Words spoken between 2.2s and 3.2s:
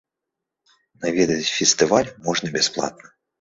можна бясплатна.